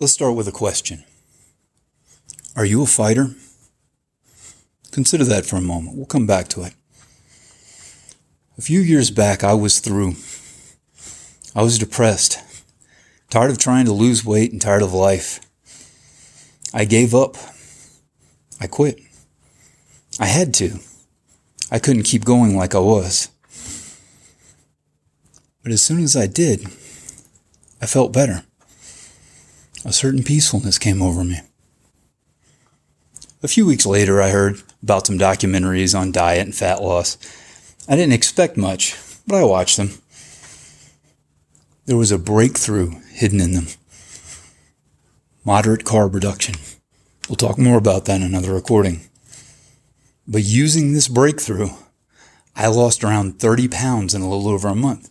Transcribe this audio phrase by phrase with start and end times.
[0.00, 1.04] Let's start with a question
[2.56, 3.28] Are you a fighter?
[4.90, 5.96] Consider that for a moment.
[5.96, 6.74] We'll come back to it.
[8.58, 10.16] A few years back, I was through.
[11.54, 12.40] I was depressed,
[13.30, 15.38] tired of trying to lose weight and tired of life.
[16.72, 17.36] I gave up.
[18.60, 18.98] I quit.
[20.18, 20.80] I had to.
[21.70, 23.28] I couldn't keep going like I was.
[25.62, 26.64] But as soon as I did,
[27.80, 28.42] I felt better.
[29.84, 31.40] A certain peacefulness came over me.
[33.42, 37.18] A few weeks later, I heard about some documentaries on diet and fat loss.
[37.88, 39.90] I didn't expect much, but I watched them.
[41.86, 43.66] There was a breakthrough hidden in them
[45.44, 46.54] moderate carb reduction.
[47.28, 49.02] We'll talk more about that in another recording.
[50.26, 51.68] But using this breakthrough,
[52.56, 55.10] I lost around 30 pounds in a little over a month.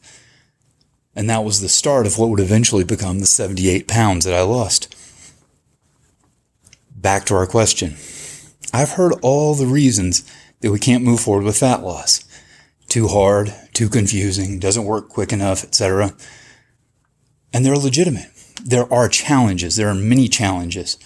[1.15, 4.41] And that was the start of what would eventually become the 78 pounds that I
[4.41, 4.95] lost.
[6.95, 7.95] Back to our question.
[8.73, 10.23] I've heard all the reasons
[10.61, 12.23] that we can't move forward with fat loss.
[12.87, 16.13] Too hard, too confusing, doesn't work quick enough, etc.
[17.53, 18.29] And they're legitimate.
[18.63, 19.75] There are challenges.
[19.75, 20.97] There are many challenges.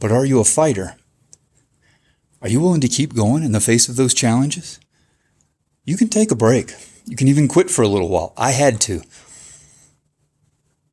[0.00, 0.96] But are you a fighter?
[2.40, 4.80] Are you willing to keep going in the face of those challenges?
[5.84, 6.74] You can take a break.
[7.06, 8.32] You can even quit for a little while.
[8.36, 9.02] I had to.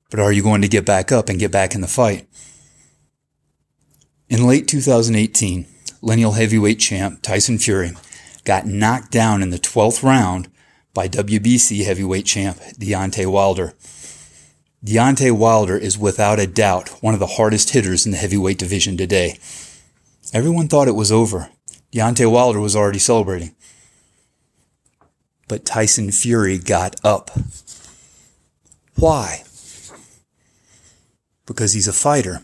[0.09, 2.27] But are you going to get back up and get back in the fight?
[4.27, 5.65] In late 2018,
[6.01, 7.91] lineal heavyweight champ Tyson Fury
[8.43, 10.49] got knocked down in the 12th round
[10.93, 13.73] by WBC heavyweight champ Deontay Wilder.
[14.83, 18.97] Deontay Wilder is without a doubt one of the hardest hitters in the heavyweight division
[18.97, 19.37] today.
[20.33, 21.49] Everyone thought it was over.
[21.91, 23.55] Deontay Wilder was already celebrating
[25.49, 27.31] but Tyson Fury got up.
[28.95, 29.43] Why?
[31.45, 32.43] Because he's a fighter.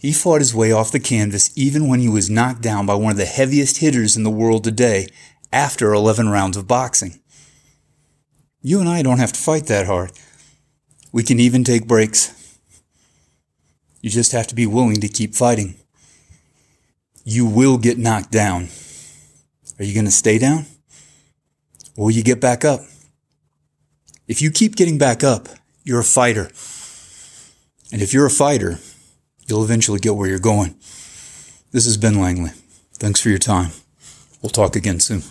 [0.00, 3.10] He fought his way off the canvas even when he was knocked down by one
[3.10, 5.08] of the heaviest hitters in the world today
[5.52, 7.20] after 11 rounds of boxing.
[8.62, 10.12] You and I don't have to fight that hard.
[11.12, 12.58] We can even take breaks.
[14.02, 15.76] You just have to be willing to keep fighting.
[17.24, 18.68] You will get knocked down.
[19.78, 20.66] Are you going to stay down?
[22.00, 22.80] Will you get back up?
[24.26, 25.50] If you keep getting back up,
[25.84, 26.50] you're a fighter.
[27.92, 28.78] And if you're a fighter,
[29.46, 30.76] you'll eventually get where you're going.
[31.72, 32.52] This has been Langley.
[32.94, 33.72] Thanks for your time.
[34.40, 35.24] We'll talk again soon.